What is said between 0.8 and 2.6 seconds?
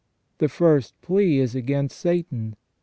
plea is against Satan.